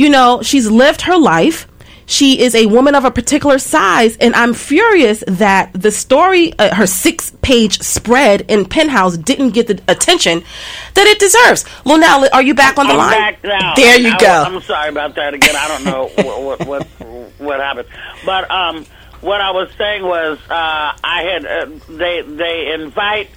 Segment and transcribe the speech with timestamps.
[0.00, 1.68] you know, she's lived her life.
[2.06, 6.74] She is a woman of a particular size, and I'm furious that the story, uh,
[6.74, 10.42] her six page spread in Penthouse, didn't get the attention
[10.94, 11.64] that it deserves.
[11.84, 13.10] Luenell, are you back on the I'm line?
[13.10, 13.74] back now.
[13.76, 14.42] There you I, go.
[14.46, 15.54] I'm sorry about that again.
[15.54, 17.88] I don't know what, what what what happened,
[18.24, 18.86] but um,
[19.20, 23.28] what I was saying was uh, I had uh, they they invite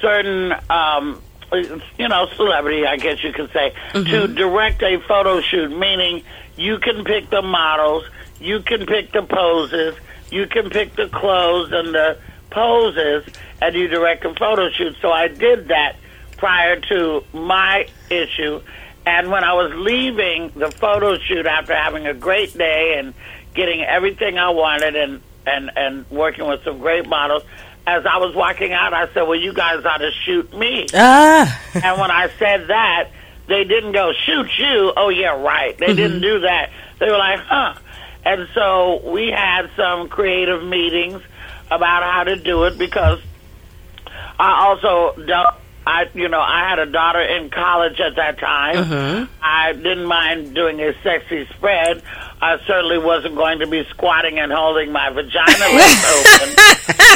[0.00, 1.20] certain um,
[1.52, 4.10] you know celebrity, I guess you could say, Mm-hmm.
[4.10, 6.24] to direct a photo shoot, meaning
[6.56, 8.04] you can pick the models,
[8.40, 9.94] you can pick the poses,
[10.30, 12.18] you can pick the clothes and the
[12.50, 13.24] poses,
[13.60, 14.96] and you direct a photo shoot.
[15.00, 15.96] So I did that
[16.38, 18.60] prior to my issue.
[19.04, 23.14] And when I was leaving the photo shoot after having a great day and
[23.54, 27.42] getting everything I wanted and, and, and working with some great models,
[27.86, 30.86] as I was walking out, I said, Well, you guys ought to shoot me.
[30.94, 31.60] Ah.
[31.74, 33.10] and when I said that,
[33.48, 34.92] they didn't go, Shoot you.
[34.96, 35.76] Oh, yeah, right.
[35.76, 36.70] They didn't do that.
[36.98, 37.74] They were like, Huh.
[38.24, 41.20] And so we had some creative meetings
[41.70, 43.18] about how to do it because
[44.38, 45.48] I also don't.
[45.84, 48.76] I, you know, I had a daughter in college at that time.
[49.42, 52.04] I didn't mind doing a sexy spread.
[52.42, 56.54] I certainly wasn't going to be squatting and holding my vagina lips open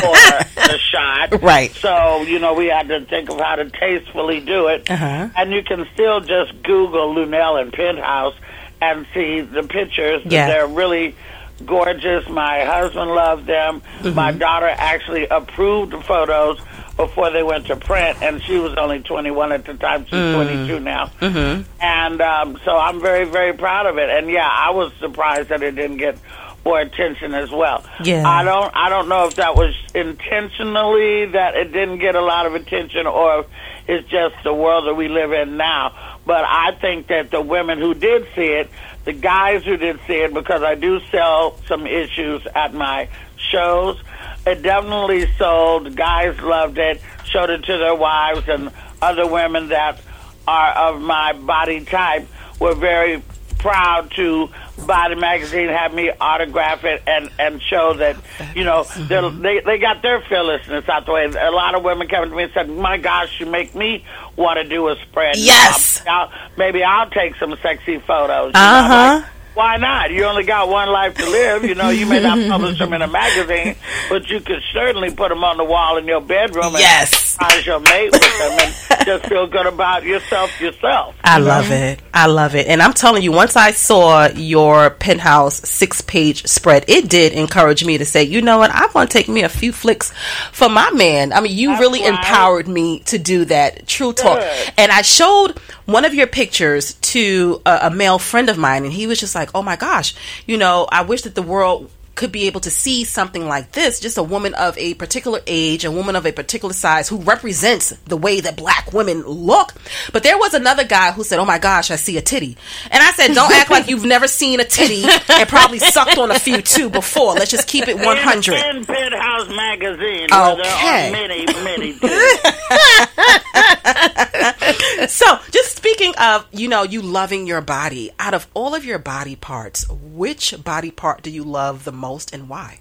[0.01, 1.43] for the shot.
[1.43, 1.75] Right.
[1.75, 4.89] So, you know, we had to think of how to tastefully do it.
[4.89, 5.29] Uh-huh.
[5.37, 8.37] And you can still just Google Luenell and Penthouse
[8.81, 10.23] and see the pictures.
[10.25, 10.47] Yeah.
[10.47, 11.17] They're really
[11.65, 12.29] gorgeous.
[12.29, 13.83] My husband loved them.
[14.15, 16.61] My daughter actually approved the photos
[16.97, 20.05] before they went to print, and she was only 21 at the time.
[20.05, 21.07] She's 22 now.
[21.21, 21.63] Mm-hmm.
[21.81, 24.09] And um, so I'm very, very proud of it.
[24.09, 26.19] And yeah, I was surprised that it didn't get
[26.65, 27.85] more attention as well.
[28.03, 28.27] Yeah.
[28.27, 32.47] I don't, I don't know if that was intentionally that it didn't get a lot
[32.47, 33.47] of attention, or if
[33.87, 36.19] it's just the world that we live in now.
[36.27, 38.71] But I think that the women who did see it,
[39.05, 44.01] the guys who did see it, because I do sell some issues at my shows,
[44.47, 45.95] it definitely sold.
[45.97, 48.71] Guys loved it, showed it to their wives, and
[49.03, 50.01] other women that
[50.49, 52.27] are of my body type
[52.61, 53.23] were very
[53.59, 54.49] proud to
[54.87, 58.15] Body Magazine have me autograph it and and show that
[58.55, 61.25] you know they're- they they got their fearlessness out the way.
[61.25, 64.05] A lot of women came to me and said, "My gosh, you make me
[64.37, 66.03] want to do a spread." Yes.
[66.07, 68.53] I'll, maybe I'll take some sexy photos.
[68.55, 69.17] I'm Uh-huh.
[69.23, 69.25] like,
[69.57, 70.11] why not?
[70.11, 71.65] You only got one life to live.
[71.65, 73.75] You know, you may not publish them in a magazine,
[74.09, 77.11] but you could certainly put them on the wall in your bedroom and Yes.
[77.17, 78.75] surprise your mate with them and
[79.07, 81.15] just feel good about yourself yourself.
[81.25, 82.01] I love it.
[82.13, 82.67] I love it.
[82.67, 87.85] And I'm telling you, once I saw your penthouse six page spread, it did encourage
[87.85, 90.13] me to say, you know what, I want to take me a few flicks
[90.53, 91.33] for my man.
[91.33, 92.11] I mean, you That's really right.
[92.11, 93.87] empowered me to do that.
[93.87, 94.41] True talk.
[94.41, 94.73] Good.
[94.77, 98.93] And I showed one of your pictures to a, a male friend of mine, and
[98.93, 100.15] he was just like, oh my gosh,
[100.47, 104.01] you know, I wish that the world could be able to see something like this
[104.01, 107.91] just a woman of a particular age a woman of a particular size who represents
[108.07, 109.73] the way that black women look
[110.13, 112.57] but there was another guy who said oh my gosh i see a titty
[112.91, 116.31] and i said don't act like you've never seen a titty and probably sucked on
[116.31, 120.27] a few too before let's just keep it 100 In, in Penthouse Magazine.
[120.33, 120.33] Okay.
[120.33, 121.93] There are many, many.
[125.09, 128.99] so just speaking of you know you loving your body out of all of your
[128.99, 132.81] body parts which body part do you love the most and why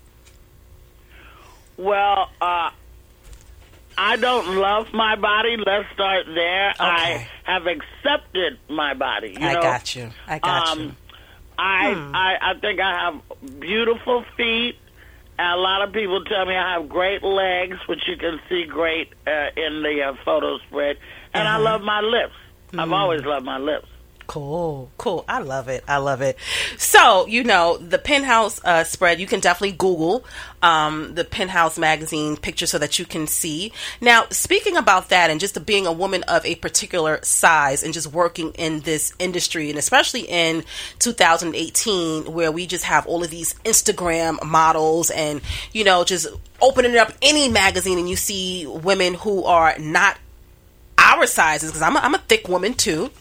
[1.77, 2.69] well, uh,
[3.97, 5.57] I don't love my body.
[5.57, 6.73] Let's start there.
[6.79, 9.35] I have accepted my body.
[9.39, 9.61] You i know?
[9.61, 10.95] got you i got um, you
[11.57, 12.15] I, Hmm.
[12.15, 14.77] I I think I have beautiful feet.
[15.37, 18.65] And a lot of people tell me I have great legs, which you can see
[18.65, 20.97] great uh, in the uh, photo spread.
[21.33, 21.57] And Uh-huh.
[21.57, 22.35] I love my lips.
[22.77, 22.93] I've Hmm.
[22.93, 23.87] always loved my lips.
[24.27, 25.23] Cool, cool.
[25.27, 25.83] I love it.
[25.87, 26.37] I love it.
[26.77, 30.25] So, you know, the penthouse uh, spread, you can definitely Google
[30.63, 33.71] um, the penthouse magazine picture so that you can see.
[34.01, 38.07] Now, speaking about that and just being a woman of a particular size and just
[38.07, 40.63] working in this industry, and especially in
[40.99, 45.41] 2018, where we just have all of these Instagram models and,
[45.71, 46.27] you know, just
[46.61, 50.17] opening up any magazine and you see women who are not
[50.97, 53.11] our sizes, because I'm I'm a thick woman too.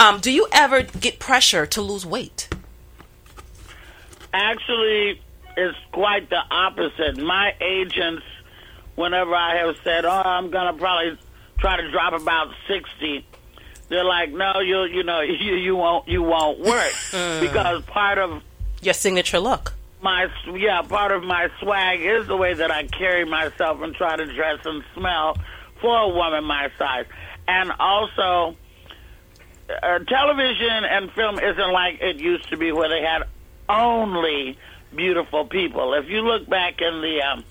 [0.00, 2.48] Um, do you ever get pressure to lose weight?
[4.32, 5.20] Actually,
[5.58, 7.18] it's quite the opposite.
[7.18, 8.22] My agents,
[8.94, 11.18] whenever I have said, "Oh, I'm gonna probably
[11.58, 13.26] try to drop about 60,"
[13.90, 16.94] they're like, "No, you you know you you won't you won't work
[17.40, 18.42] because part of
[18.80, 19.74] Your signature look.
[20.00, 24.16] my yeah part of my swag is the way that I carry myself and try
[24.16, 25.36] to dress and smell
[25.82, 27.04] for a woman my size,
[27.46, 28.56] and also
[29.82, 33.22] uh, television and film isn't like it used to be, where they had
[33.68, 34.58] only
[34.94, 35.94] beautiful people.
[35.94, 37.44] If you look back in the um,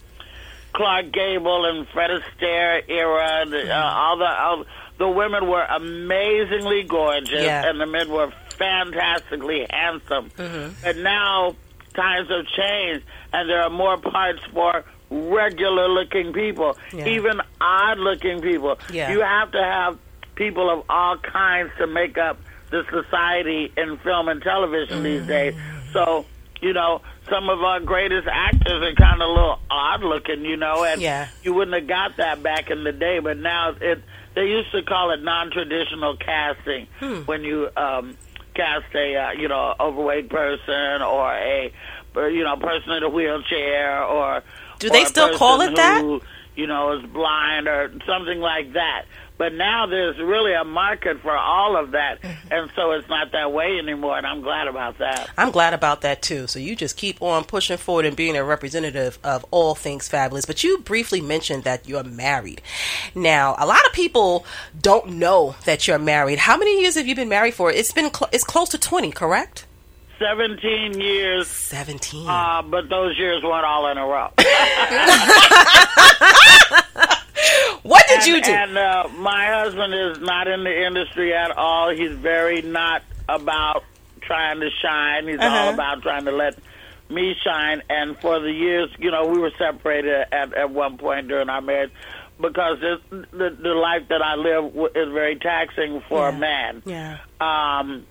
[0.73, 4.65] Clark Gable and Fred Astaire era, the, uh, all the all,
[4.97, 7.67] the women were amazingly gorgeous, Yeah.
[7.69, 10.29] and the men were fantastically handsome.
[10.37, 11.55] And now
[11.95, 17.07] times have changed, and there are more parts for regular-looking people, Yeah.
[17.07, 18.77] even odd-looking people.
[18.91, 19.11] Yeah.
[19.11, 19.97] You have to have
[20.39, 22.39] people of all kinds to make up
[22.71, 25.53] the society in film and television these days.
[25.93, 26.25] So,
[26.61, 30.55] you know, some of our greatest actors are kind of a little odd looking, you
[30.55, 31.27] know, and Yeah.
[31.43, 34.01] you wouldn't have got that back in the day, but now it
[34.35, 36.87] they used to call it non-traditional casting
[37.25, 38.15] when you um
[38.53, 41.73] cast a uh, you know overweight person or a
[42.15, 44.43] you know person in a wheelchair or
[44.77, 46.21] Do or they still call it that?
[46.59, 49.05] You know is blind or something like that
[49.37, 52.53] but now there's really a market for all of that Mm-hmm.
[52.53, 56.01] and so it's not that way anymore and i'm glad about that I'm glad about
[56.01, 56.47] that too.
[56.47, 60.45] So you just keep on pushing forward and being a representative of all things fabulous.
[60.45, 62.61] But you briefly mentioned that you're married.
[63.15, 64.45] Now, a lot of people
[64.81, 66.39] don't know that you're married.
[66.39, 67.71] How many years have you been married for?
[67.71, 69.65] It's been cl- it's close to 20, correct?
[70.19, 72.27] 17 years 17.
[72.27, 74.29] uh, but those years weren't all in a row
[77.83, 78.51] what did and, you do?
[78.51, 81.89] And uh, my husband is not in the industry at all.
[81.89, 83.83] He's very not about
[84.21, 85.27] trying to shine.
[85.27, 85.55] He's Uh-huh.
[85.55, 86.57] all about trying to let
[87.09, 87.81] me shine.
[87.89, 91.61] And for the years, you know, we were separated at at one point during our
[91.61, 91.91] marriage
[92.39, 92.99] because this,
[93.31, 96.83] the the life that I live is very taxing for a man.
[96.85, 97.17] yeah.
[97.39, 98.05] Um,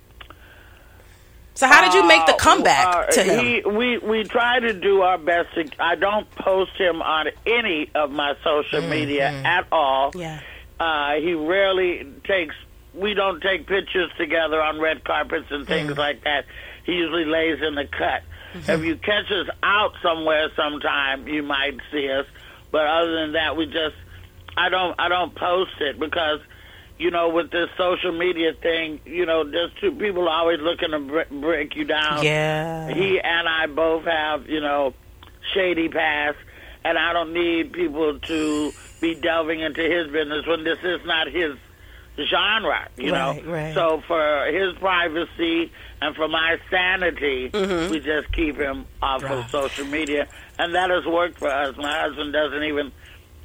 [1.55, 3.45] So how did you make the uh, comeback uh, to him?
[3.45, 5.53] He, we we try to do our best.
[5.55, 10.11] To, I don't post him on any of my social media at all.
[10.11, 10.19] Mm-hmm.
[10.19, 10.39] yeah.
[10.79, 12.55] Uh, he rarely takes.
[12.93, 15.99] We don't take pictures together on red carpets and things Mm-hmm.
[15.99, 16.45] like that.
[16.85, 18.23] He usually lays in the cut.
[18.67, 22.25] If you catch us out somewhere sometime, you might see us.
[22.71, 23.95] But other than that, we just.
[24.57, 24.95] I don't.
[24.99, 26.39] I don't post it because,
[26.99, 31.25] you know, with this social media thing, you know, there's two people always looking to
[31.31, 32.23] break you down.
[32.23, 32.89] Yeah.
[32.93, 34.93] He and I both have, you know,
[35.53, 36.37] shady past,
[36.83, 41.27] and I don't need people to be delving into his business when this is not
[41.29, 41.55] his
[42.29, 43.51] genre, you Right, know.
[43.51, 43.73] right.
[43.73, 45.71] So for his privacy
[46.01, 47.91] and for my sanity, Mm-hmm.
[47.91, 49.31] we just keep him off Right.
[49.39, 51.77] of social media, and that has worked for us.
[51.77, 52.91] My husband doesn't even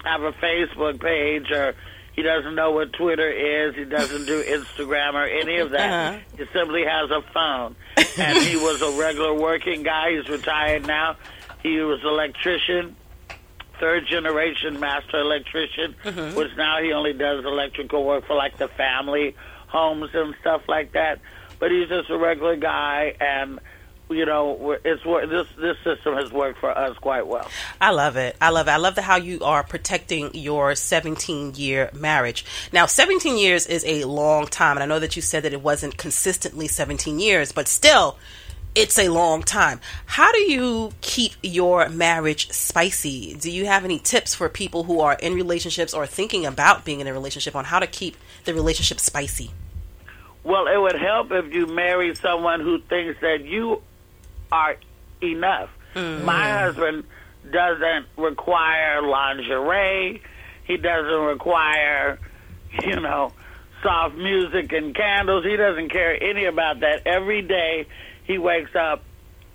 [0.04, 1.74] have a Facebook page or.
[2.16, 3.75] He doesn't know what Twitter is.
[3.75, 6.14] He doesn't do Instagram or any of that.
[6.14, 6.19] Uh-huh.
[6.38, 7.75] He simply has a phone.
[8.19, 10.16] And he was a regular working guy.
[10.16, 11.16] He's retired now.
[11.62, 12.94] He was an electrician,
[13.81, 16.37] third generation master electrician, Mm-hmm.
[16.37, 19.34] which now he only does electrical work for like the family
[19.67, 21.20] homes and stuff like that.
[21.58, 23.58] But he's just a regular guy, and
[24.10, 27.48] you know, it's this this system has worked for us quite well.
[27.80, 28.36] I love it.
[28.40, 28.72] I love it.
[28.72, 32.44] I love the how you are protecting your 17 year marriage.
[32.72, 35.62] Now, 17 years is a long time, and I know that you said that it
[35.62, 38.18] wasn't consistently 17 years, but still,
[38.74, 39.80] it's a long time.
[40.04, 43.34] How do you keep your marriage spicy?
[43.34, 47.00] Do you have any tips for people who are in relationships or thinking about being
[47.00, 49.50] in a relationship on how to keep the relationship spicy?
[50.42, 53.80] Well, it would help if you marry someone who thinks that you
[54.50, 54.76] are
[55.22, 55.70] enough.
[55.94, 56.24] Mm.
[56.24, 57.05] My husband
[57.51, 60.22] doesn't require lingerie.
[60.65, 62.19] He doesn't require,
[62.82, 63.32] you know,
[63.82, 65.44] soft music and candles.
[65.44, 67.06] He doesn't care any about that.
[67.06, 67.86] Every day
[68.24, 69.05] he wakes up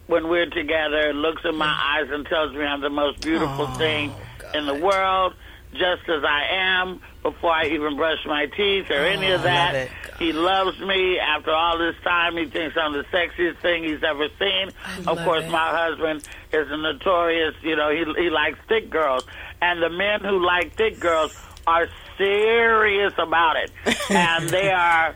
[0.08, 2.04] when we're together, looks in my mm.
[2.04, 4.12] eyes and tells me I'm the most beautiful oh, thing
[4.54, 5.34] in the world,
[5.74, 9.74] just as I am, before I even brush my teeth or any of I love
[9.74, 9.90] that.
[10.18, 11.20] He loves me.
[11.20, 14.72] After all this time, he thinks I'm the sexiest thing he's ever seen.
[15.08, 15.52] Of course, it.
[15.52, 19.26] my husband is a notorious, you know, he, he likes thick girls.
[19.62, 21.36] And the men who like thick girls
[21.68, 23.72] are serious about it.
[24.10, 25.16] and they are,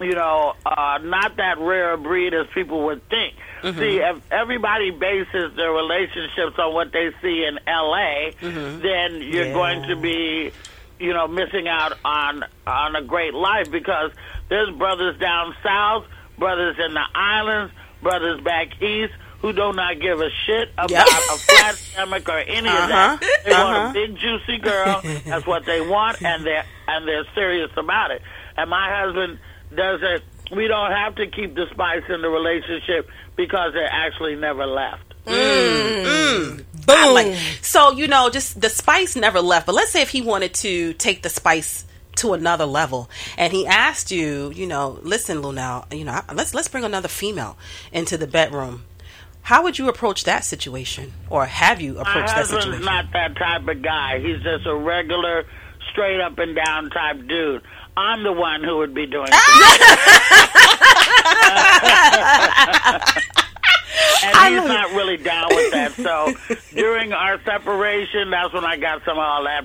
[0.00, 3.34] you know, uh, not that rare a breed as people would think.
[3.64, 3.78] Mm-hmm.
[3.78, 9.52] See, if everybody bases their relationships on what they see in L.A., then you're Yeah.
[9.52, 10.52] going to be,
[11.00, 14.10] you know, missing out on on a great life because
[14.48, 16.04] there's brothers down south,
[16.38, 21.06] brothers in the islands, brothers back east who do not give a shit about Yep.
[21.06, 23.22] a flat stomach or any of that.
[23.22, 23.40] Uh-huh.
[23.44, 23.88] They want Uh-huh.
[23.88, 25.00] a big juicy girl.
[25.26, 28.20] That's what they want, and they're and they're serious about it.
[28.56, 29.38] And my husband
[29.74, 30.22] doesn't.
[30.54, 35.14] We don't have to keep the spice in the relationship because they actually never left.
[35.26, 35.34] Mm.
[35.34, 36.04] Mm.
[36.04, 36.86] Mm.
[36.86, 37.14] Boom.
[37.14, 39.66] Like, so you know, just the spice never left.
[39.66, 41.84] But let's say if he wanted to take the spice
[42.16, 43.10] to another level.
[43.36, 47.56] And he asked you, you know, listen, Luenell, you know, let's let's bring another female
[47.92, 48.84] into the bedroom.
[49.42, 52.70] How would you approach that situation, or have you approached My that situation?
[52.72, 54.18] husband's not that type of guy.
[54.18, 55.44] He's just a regular,
[55.90, 57.62] straight up and down type dude.
[57.96, 59.28] I'm the one who would be doing
[64.24, 65.92] and I he's not really down with that.
[65.92, 66.34] So
[66.74, 69.64] during our separation, that's when I got some of all that.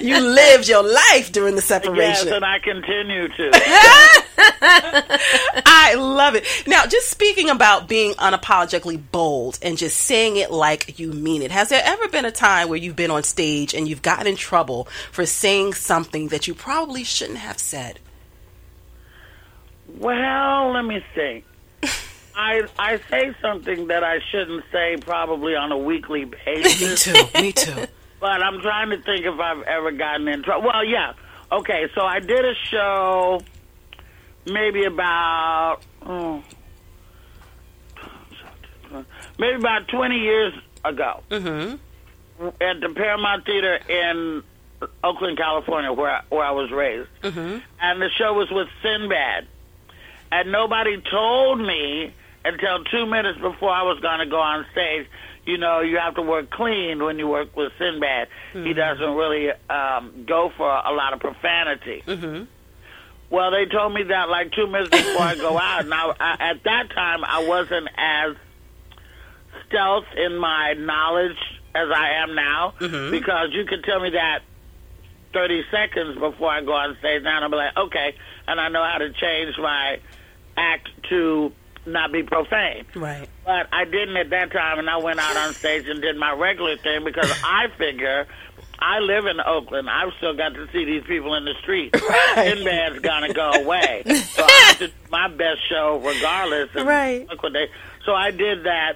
[0.00, 2.26] You lived your life during the separation.
[2.26, 3.50] yes, and I continue to.
[5.64, 6.44] I love it.
[6.66, 11.50] Now, just speaking about being unapologetically bold and just saying it like you mean it,
[11.50, 14.36] has there ever been a time where you've been on stage and you've gotten in
[14.36, 17.98] trouble for saying something that you probably shouldn't have said?
[19.98, 21.44] Well, let me see.
[22.36, 27.06] I I say something that I shouldn't say probably on a weekly basis.
[27.06, 27.40] Me too.
[27.40, 27.86] Me too.
[28.20, 30.68] But I'm trying to think if I've ever gotten in trouble.
[30.72, 31.14] Well, yeah.
[31.50, 33.40] Okay, so I did a show
[34.46, 36.40] maybe about oh,
[39.40, 40.52] maybe about 20 years
[40.84, 42.46] ago Mm-hmm.
[42.60, 44.42] at the Paramount Theater in
[45.02, 47.08] Oakland, California, where I, where I was raised.
[47.22, 47.58] Mm-hmm.
[47.80, 49.48] And the show was with Sinbad.
[50.32, 52.12] And nobody told me
[52.44, 55.06] until two minutes before I was going to go on stage,
[55.44, 58.28] you know, you have to work clean when you work with Sinbad.
[58.54, 62.02] He doesn't really um, go for a lot of profanity.
[62.06, 62.44] Mm-hmm.
[63.28, 65.86] Well, they told me that like two minutes before I go out.
[65.86, 68.34] Now, I, at that time, I wasn't as
[69.68, 71.36] stealth in my knowledge
[71.74, 73.10] as I am now Mhm.
[73.10, 74.40] because you could tell me that
[75.32, 78.14] 30 seconds before I go on stage now, and I'll be like, okay,
[78.46, 79.98] and I know how to change my
[80.56, 81.52] act to
[81.86, 82.84] not be profane.
[82.94, 83.28] Right.
[83.44, 86.32] But I didn't at that time, and I went out on stage and did my
[86.32, 88.26] regular thing because I figure
[88.78, 89.88] I live in Oakland.
[89.88, 91.94] I've still got to see these people in the street.
[92.12, 92.56] Right.
[92.56, 96.70] Sinbad's gonna go away, so I do my best show regardless.
[96.74, 97.28] And Right.
[97.28, 97.68] Look what they.
[98.04, 98.94] So I did that,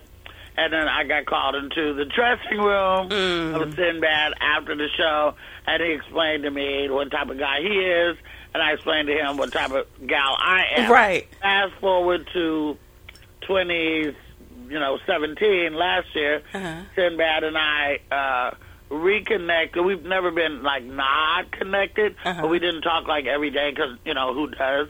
[0.56, 3.60] and then I got called into the dressing room Mm.
[3.62, 5.34] of Sinbad after the show,
[5.66, 8.16] and he explained to me what type of guy he is,
[8.54, 10.90] and I explained to him what type of gal I am.
[10.90, 11.28] Right.
[11.42, 12.76] Fast forward to
[13.42, 14.14] 20,
[14.68, 16.80] you know, 17 last year, Uh-huh.
[16.94, 18.54] Sinbad and I uh,
[18.88, 19.84] reconnected.
[19.84, 22.42] We've never been like not connected, Uh-huh.
[22.42, 24.88] but we didn't talk like every day because you know who does.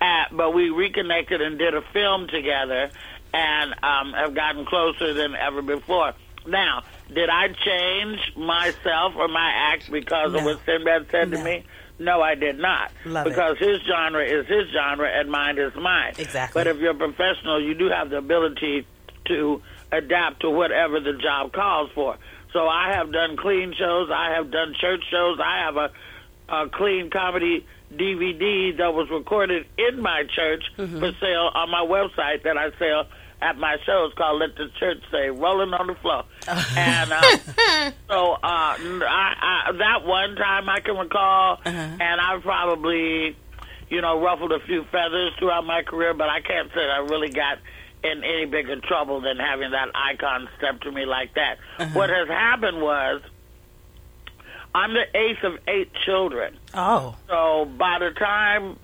[0.00, 2.90] Uh, but we reconnected and did a film together,
[3.36, 6.14] and um, have gotten closer than ever before.
[6.46, 10.38] Now, did I change myself or my act because No.
[10.38, 11.36] of what Sinbad said No.
[11.38, 11.64] to me?
[11.98, 12.90] No, I did not.
[13.04, 13.30] Love it.
[13.30, 16.14] because his genre is his genre and mine is mine.
[16.18, 16.60] Exactly.
[16.60, 18.86] But if you're a professional, you do have the ability
[19.26, 19.60] to
[19.92, 22.16] adapt to whatever the job calls for.
[22.52, 24.10] So I have done clean shows.
[24.10, 25.38] I have done church shows.
[25.42, 25.90] I have a,
[26.48, 30.98] a clean comedy DVD that was recorded in my church Mm-hmm.
[31.00, 33.06] for sale on my website that I sell
[33.42, 36.24] at my shows called Let the Church Say, Rolling on the Floor.
[36.48, 39.34] and uh, so uh, I,
[39.68, 41.70] I, that one time I can recall, Uh-huh.
[42.00, 43.36] and I probably,
[43.90, 47.28] you know, ruffled a few feathers throughout my career, but I can't say I really
[47.30, 47.58] got
[48.02, 51.58] in any bigger trouble than having that icon step to me like that.
[51.94, 53.20] What has happened was
[54.74, 56.56] I'm the eighth of eight children.
[56.74, 57.16] Oh.
[57.28, 58.78] So by the time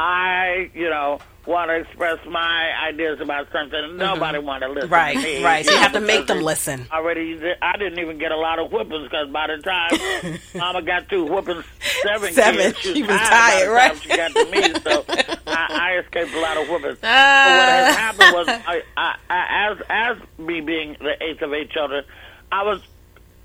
[0.00, 3.98] I, you know, want to express my ideas about something, mm-hmm.
[3.98, 5.14] nobody want to listen Right.
[5.16, 5.44] to me.
[5.44, 5.64] Right.
[5.66, 6.86] So you have to make them listen.
[6.92, 11.08] Already, I didn't even get a lot of whippings because by the time Mama got
[11.08, 11.62] through whooping
[12.02, 12.72] seven, Seven.
[12.72, 14.02] kids, She was by the tired, right?
[14.02, 15.04] She got to me, so
[15.46, 16.98] I, I escaped a lot of whippings.
[17.00, 17.98] So what has uh.
[17.98, 22.04] happened was, I, I, I, as as me being the eighth of eight children,
[22.50, 22.80] I was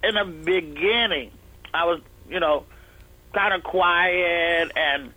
[0.04, 1.32] in the beginning,
[1.74, 2.64] I was, you know,
[3.34, 5.12] kind of quiet and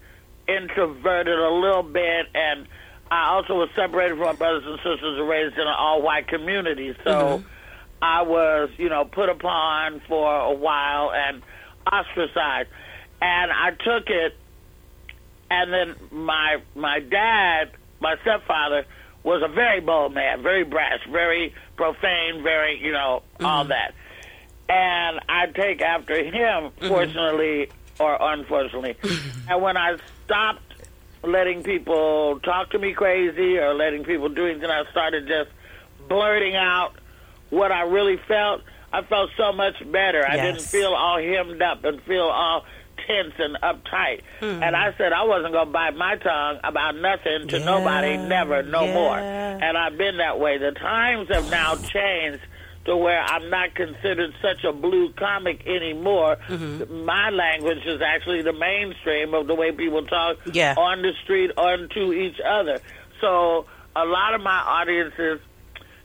[0.57, 2.67] introverted a little bit, and
[3.11, 6.95] I also was separated from my brothers and sisters and raised in an all-white community.
[7.05, 7.47] So mm-hmm.
[8.01, 11.43] I was, you know, put upon for a while and
[11.91, 12.71] ostracized,
[13.21, 14.37] and I took it.
[15.51, 18.87] And then my my dad, my stepfather,
[19.23, 23.69] was a very bold man, very brash, very profane, very you know all mm-hmm.
[23.69, 23.95] that.
[24.71, 26.89] And I take after him, mm-hmm.
[26.89, 27.69] fortunately
[27.99, 28.97] or unfortunately.
[29.49, 30.63] and when I stopped
[31.23, 35.51] letting people talk to me crazy or letting people do anything, I started just
[36.09, 36.93] blurting out
[37.51, 38.63] what I really felt.
[38.93, 40.27] I felt so much better.
[40.27, 42.65] I didn't feel all hemmed up and feel all
[43.07, 44.21] tense and uptight.
[44.41, 44.63] Hmm.
[44.63, 48.17] And I said I wasn't going to bite my tongue about nothing to Yeah, nobody,
[48.17, 49.19] never, no more.
[49.19, 50.59] And I've been that way.
[50.59, 52.41] The times have now changed
[52.85, 56.37] to where I'm not considered such a blue comic anymore.
[56.49, 57.05] Mm-hmm.
[57.05, 60.75] My language is actually the mainstream of the way people talk yeah.
[60.77, 62.81] on the street or to each other.
[63.21, 65.41] So a lot of my audiences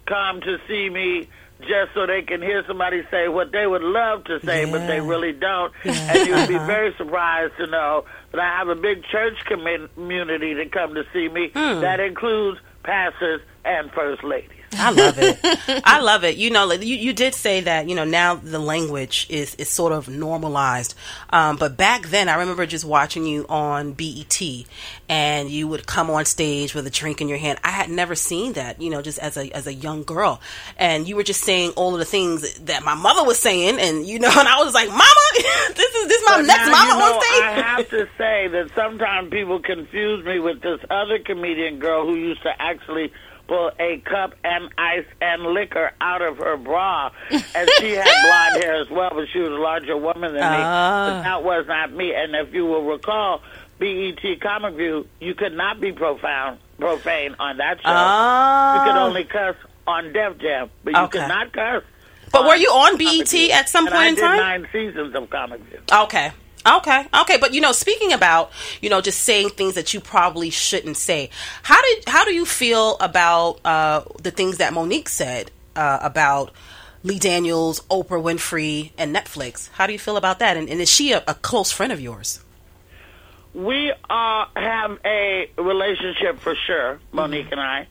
[0.06, 1.28] come to see me
[1.62, 4.72] just so they can hear somebody say what they would love to say, yeah.
[4.72, 5.74] but they really don't.
[5.84, 5.92] Yeah.
[6.14, 6.68] And you'd be uh-huh.
[6.68, 11.28] very surprised to know that I have a big church community to come to see
[11.28, 11.50] me.
[11.50, 11.82] Hmm.
[11.82, 14.52] That includes pastors and first ladies.
[14.74, 15.40] I love it.
[15.86, 16.36] I love it.
[16.36, 19.94] You know, you, you did say that, you know, now the language is, is sort
[19.94, 20.94] of normalized.
[21.30, 24.42] Um, but back then, I remember just watching you on BET
[25.08, 27.60] and you would come on stage with a drink in your hand.
[27.64, 30.42] I had never seen that, you know, just as a, as a young girl.
[30.78, 33.80] And you were just saying all of the things that my mother was saying.
[33.80, 35.04] And, you know, and I was like, Mama,
[35.76, 37.42] this is, this my but next mama you know, on stage.
[37.42, 42.16] I have to say that sometimes people confuse me with this other comedian girl who
[42.16, 43.14] used to actually
[43.48, 47.12] pull a cup and ice and liquor out of her bra.
[47.56, 50.58] And she had blonde hair as well, but she was a larger woman than me.
[50.58, 51.10] Uh.
[51.10, 52.14] But that was not me.
[52.14, 53.42] And if you will recall,
[53.80, 57.90] BET Comic View, you could not be profound, profane on that show.
[57.90, 58.76] Uh.
[58.76, 59.56] You could only cuss
[59.88, 61.20] on Def Jam, but you okay.
[61.20, 61.84] could not cuss.
[62.32, 64.38] But were you on BET at some point and in time?
[64.38, 65.80] nine seasons of Comic View.
[65.92, 66.32] Okay.
[66.66, 70.50] Okay, okay, but you know, speaking about you know just saying things that you probably
[70.50, 71.30] shouldn't say,
[71.64, 76.52] how did how do you feel about uh, the things that Mo'Nique said uh, about
[77.04, 79.70] Lee Daniels, Oprah Winfrey, and Netflix?
[79.74, 80.58] How do you feel about that?
[80.58, 82.42] And, and is she a, a, close friend of yours?
[83.54, 87.54] We uh, have a relationship for sure, Mo'Nique mm-hmm.
[87.54, 87.88] and I.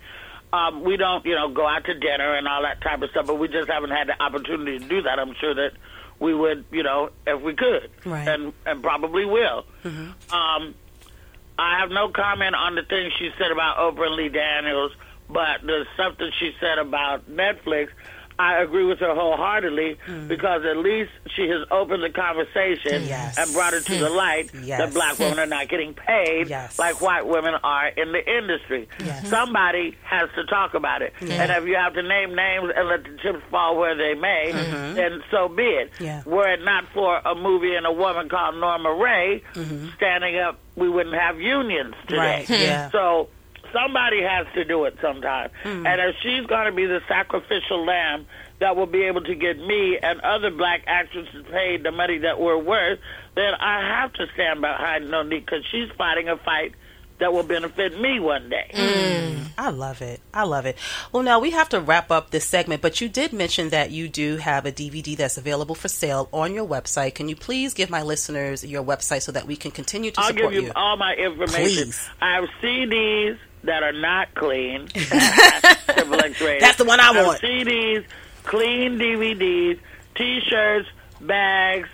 [0.53, 3.27] Um, we don't, you know, go out to dinner and all that type of stuff,
[3.27, 5.19] but we just haven't had the opportunity to do that.
[5.19, 5.73] I'm sure that
[6.19, 8.27] we would, you know, if we could, right.
[8.29, 9.65] and and probably will.
[9.85, 10.35] Mm-hmm.
[10.35, 10.75] Um,
[11.59, 14.93] I have no comment on the things she said about Oprah and Lee Daniels,
[15.29, 17.89] but the stuff that she said about Netflix,
[18.39, 20.29] I agree with her wholeheartedly mm.
[20.29, 23.39] because at least she has opened the conversation yes.
[23.39, 24.79] and brought it to the light yes.
[24.79, 26.79] that black women are not getting paid yes.
[26.79, 28.89] like white women are in the industry.
[29.25, 31.15] Somebody has to talk about it.
[31.21, 34.51] And if you have to name names and let the chips fall where they may,
[34.53, 34.95] mm-hmm.
[34.95, 35.93] then so be it.
[35.99, 36.23] Yeah.
[36.25, 39.89] Were it not for a movie and a woman called Norma Rae mm-hmm.
[39.97, 42.45] standing up, we wouldn't have unions today.
[42.49, 42.51] Right.
[42.51, 42.91] Yeah.
[42.91, 43.29] So
[43.73, 45.51] somebody has to do it sometime.
[45.65, 45.87] Mm.
[45.87, 48.27] And if she's going to be the sacrificial lamb
[48.59, 52.41] that will be able to get me and other black actresses paid the money that
[52.41, 52.99] we're worth,
[53.35, 56.75] then I have to stand behind Mo'Nique because she's fighting a fight
[57.19, 58.71] that will benefit me one day.
[58.75, 59.47] Mm.
[59.59, 60.21] I love it.
[60.35, 60.77] I love it.
[61.13, 64.09] Well, now we have to wrap up this segment, but you did mention that you
[64.09, 67.15] do have a DVD that's available for sale on your website.
[67.15, 70.37] Can you please give my listeners your website so that we can continue to support
[70.37, 70.45] you?
[70.45, 71.85] I'll give you, all my information.
[71.85, 72.09] Please.
[72.21, 74.89] I have CDs that are not clean.
[76.61, 77.41] That's the one I, want.
[77.41, 78.05] CDs,
[78.45, 79.79] clean DVDs,
[80.15, 80.89] T-shirts,
[81.21, 81.89] bags,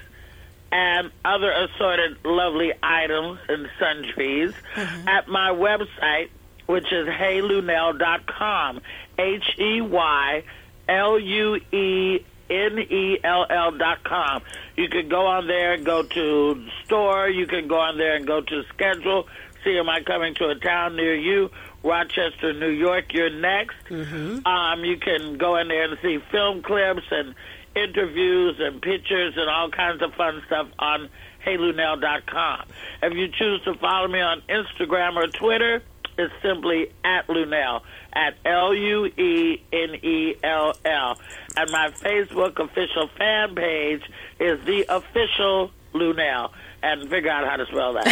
[0.70, 5.08] and other assorted lovely items and sundries Mm-hmm.
[5.08, 6.30] at my website,
[6.66, 8.80] which is heyluenell.com.
[9.18, 10.42] H E Y
[10.88, 14.42] L U E N E L L dot com.
[14.76, 17.28] You can go on there and go to store.
[17.28, 19.28] You can go on there and go to schedule.
[19.64, 21.50] See, am I coming to a town near you?
[21.84, 23.76] Rochester, New York, you're next.
[23.88, 24.46] Mm-hmm.
[24.46, 27.34] Um, you can go in there and see film clips and
[27.74, 31.08] interviews and pictures and all kinds of fun stuff on
[31.44, 32.66] heyluenell.com.
[33.02, 35.82] If you choose to follow me on Instagram or Twitter,
[36.18, 41.18] it's simply at Luenell, at L U E N E L L.
[41.56, 44.02] And my Facebook official fan page
[44.38, 46.50] is the official Luenell.
[46.84, 48.04] And figure out how to spell that.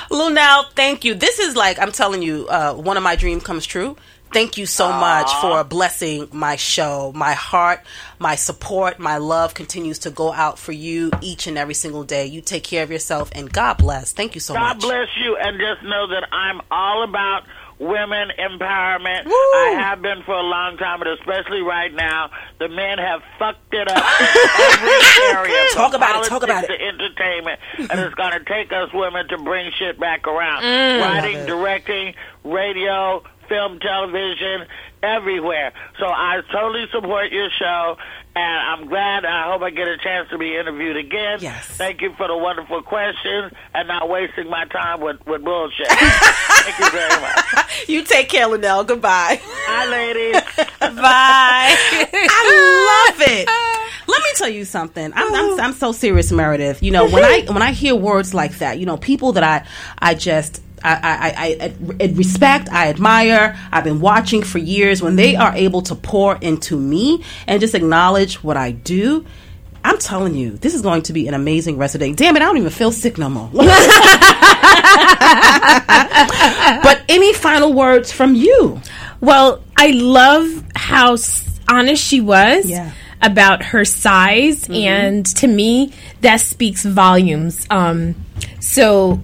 [0.10, 1.14] Luenell, thank you.
[1.14, 3.96] This is like I'm telling you, uh, one of my dreams comes true.
[4.32, 5.00] Thank you so Aww.
[5.00, 7.12] much for blessing my show.
[7.14, 7.80] My heart,
[8.18, 12.26] my support, my love continues to go out for you each and every single day.
[12.26, 14.12] You take care of yourself and God bless.
[14.12, 14.82] Thank you so God much.
[14.82, 17.44] God bless you and just know that I'm all about
[17.78, 19.24] women empowerment.
[19.24, 19.32] Woo!
[19.32, 23.72] I have been for a long time, but especially right now, the men have fucked
[23.72, 24.26] it up in
[24.72, 25.64] every area.
[25.72, 26.68] Talk about it, talk about it.
[26.68, 30.62] To entertainment, and it's going to take us women to bring shit back around.
[30.62, 31.00] Mm.
[31.00, 32.14] Writing, directing,
[32.44, 34.66] radio, film, television,
[35.02, 35.72] everywhere.
[35.98, 37.96] So I totally support your show,
[38.36, 39.24] and I'm glad.
[39.24, 41.38] I hope I get a chance to be interviewed again.
[41.40, 41.64] Yes.
[41.66, 45.88] Thank you for the wonderful questions and not wasting my time with, with bullshit.
[45.88, 47.44] Thank you very much.
[47.86, 48.86] You take care, Luenell.
[48.86, 49.40] Goodbye.
[49.42, 50.42] Hi, ladies.
[50.80, 51.76] Bye.
[52.20, 53.48] I love it.
[54.08, 55.12] Let me tell you something.
[55.14, 56.82] I'm, I'm, I'm so serious, Meredith.
[56.82, 59.66] You know, when I when I hear words like that, you know, people that I
[59.98, 61.32] I just I, I,
[61.64, 65.02] I, I respect, I admire, I've been watching for years.
[65.02, 69.24] When they are able to pour into me and just acknowledge what I do,
[69.84, 72.14] I'm telling you, this is going to be an amazing rest of the day.
[72.14, 73.48] Damn it, I don't even feel sick no more.
[76.82, 78.80] but any final words from you?
[79.20, 81.16] Well, I love how
[81.68, 82.68] honest she was.
[82.68, 84.74] Yeah about her size, mm-hmm.
[84.74, 87.66] and to me, that speaks volumes.
[87.70, 88.14] Um,
[88.60, 89.20] so,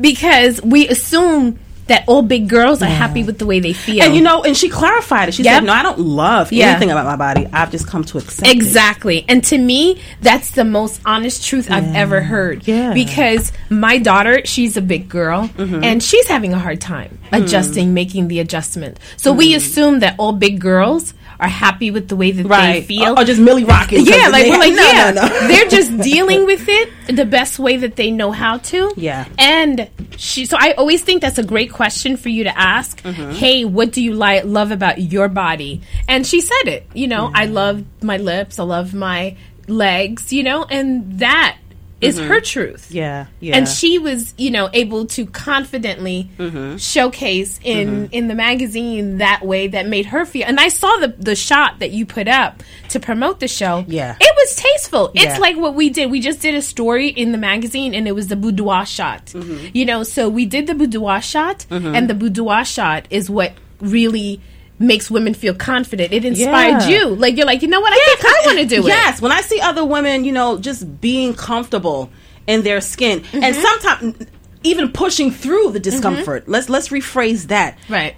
[0.00, 2.88] because we assume that all big girls yeah.
[2.88, 4.02] are happy with the way they feel.
[4.02, 5.34] And you know, and she clarified it.
[5.34, 5.58] She yep.
[5.58, 6.70] said, "No, I don't love yeah.
[6.70, 7.46] anything about my body.
[7.52, 9.26] I've just come to accept exactly." It.
[9.28, 11.76] And to me, that's the most honest truth yeah.
[11.76, 12.66] I've ever heard.
[12.66, 12.92] Yeah.
[12.92, 15.82] Because my daughter, she's a big girl, mm-hmm.
[15.84, 17.44] and she's having a hard time mm.
[17.44, 18.98] adjusting, making the adjustment.
[19.16, 19.38] So mm.
[19.38, 22.80] we assume that all big girls are happy with the way that right.
[22.80, 24.04] they feel, or, or just Millie rocking.
[24.04, 25.28] Yeah, like we're like, no, yeah, no, no.
[25.48, 28.92] they're just dealing with it the best way that they know how to.
[28.96, 30.46] Yeah, and she.
[30.46, 33.02] So I always think that's a great question for you to ask.
[33.02, 33.32] Mm-hmm.
[33.32, 35.82] Hey, what do you like love about your body?
[36.08, 36.86] And she said it.
[36.94, 38.58] You know, I love my lips.
[38.58, 39.36] I love my
[39.68, 40.32] legs.
[40.32, 41.58] You know, and that
[42.00, 42.28] is mm-hmm.
[42.28, 42.90] her truth.
[42.90, 43.56] Yeah, yeah.
[43.56, 46.76] And she was, you know, able to confidently mm-hmm.
[46.76, 48.12] showcase in mm-hmm.
[48.12, 50.44] in the magazine that way that made her feel.
[50.46, 53.84] And I saw the the shot that you put up to promote the show.
[53.88, 55.10] Yeah, it was tasteful.
[55.14, 55.30] Yeah.
[55.30, 56.10] It's like what we did.
[56.10, 59.26] We just did a story in the magazine, and it was the boudoir shot.
[59.26, 59.68] Mm-hmm.
[59.72, 61.94] You know, so we did the boudoir shot, mm-hmm.
[61.94, 64.40] and the boudoir shot is what really
[64.78, 66.12] makes women feel confident.
[66.12, 66.88] It inspired yeah.
[66.88, 67.14] you.
[67.14, 67.92] Like you're like, you know what?
[67.92, 68.88] I think I want to do it.
[68.88, 72.10] Yes, when I see other women, you know, just being comfortable
[72.46, 73.42] in their skin, mm-hmm.
[73.42, 74.26] and sometimes
[74.62, 76.42] even pushing through the discomfort.
[76.42, 76.52] Mm-hmm.
[76.52, 77.78] Let's let's rephrase that.
[77.88, 78.16] Right.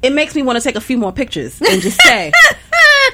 [0.00, 2.32] It makes me want to take a few more pictures and just say,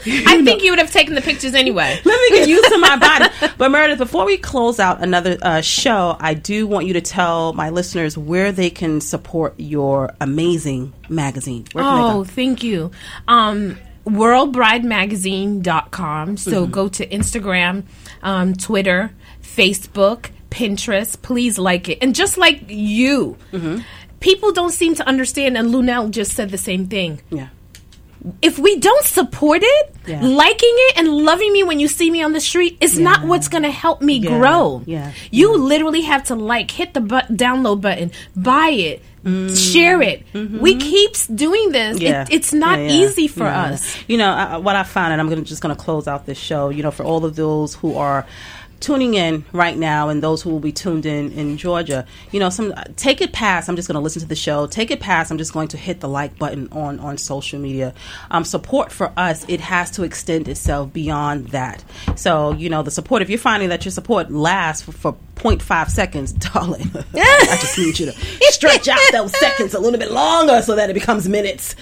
[0.06, 1.98] I think you would have taken the pictures anyway.
[2.04, 3.26] Let me get used to my body.
[3.56, 7.52] But Meredith, before we close out another uh, show, I do want you to tell
[7.52, 11.66] my listeners where they can support your amazing magazine.
[11.76, 12.90] oh, thank you.
[13.28, 16.36] Um, worldbridemagazine.com.
[16.36, 16.72] So mm-hmm.
[16.72, 17.84] go to Instagram,
[18.22, 21.22] um, Twitter, Facebook, Pinterest.
[21.22, 21.98] Please like it.
[22.02, 23.80] And just like you, mm-hmm.
[24.20, 27.22] people don't seem to understand, and Luenell just said the same thing.
[27.30, 27.48] Yeah
[28.40, 30.20] if we don't support it, yeah.
[30.22, 33.04] liking it and loving me when you see me on the street is yeah.
[33.04, 34.30] not what's going to help me yeah.
[34.30, 34.82] grow.
[34.86, 35.12] Yeah.
[35.30, 39.72] You literally have to like, hit the but- download button, buy it, mm.
[39.72, 40.24] share it.
[40.32, 40.58] Mm-hmm.
[40.58, 42.00] We keep doing this.
[42.00, 43.96] It, it's not easy for us.
[44.08, 46.38] You know, I, what I found, and I'm gonna, just going to close out this
[46.38, 48.26] show, you know, for all of those who are
[48.80, 52.50] tuning in right now and those who will be tuned in in Georgia, you know,
[52.50, 53.68] some take it past.
[53.68, 54.66] I'm just going to listen to the show.
[54.66, 55.30] Take it past.
[55.30, 57.94] I'm just going to hit the like button on on social media.
[58.30, 61.84] Um, support for us, it has to extend itself beyond that.
[62.16, 63.22] So, you know, the support.
[63.22, 67.98] If you're finding that your support lasts for, for 0.5 seconds, darling, I just need
[67.98, 68.12] you to
[68.52, 71.76] stretch out those seconds a little bit longer so that it becomes minutes